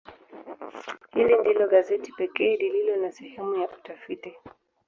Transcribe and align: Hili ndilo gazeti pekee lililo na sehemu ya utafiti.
Hili 1.13 1.35
ndilo 1.39 1.67
gazeti 1.67 2.11
pekee 2.11 2.55
lililo 2.57 2.95
na 2.95 3.11
sehemu 3.11 3.55
ya 3.55 3.67
utafiti. 3.69 4.33